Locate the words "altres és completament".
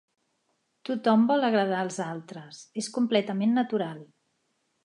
2.07-3.57